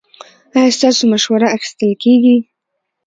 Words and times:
ایا 0.55 0.73
ستاسو 0.77 1.03
مشوره 1.13 1.47
اخیستل 1.57 1.91
کیږي؟ 2.03 2.37